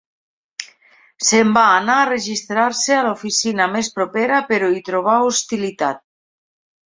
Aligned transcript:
Se'n 1.27 1.51
va 1.57 1.65
anar 1.73 1.97
a 2.03 2.07
registrar-se 2.09 2.97
a 3.01 3.05
l'oficina 3.07 3.69
més 3.75 3.91
propera, 3.99 4.41
però 4.53 4.69
hi 4.79 4.83
trobà 4.89 5.19
hostilitat. 5.27 6.01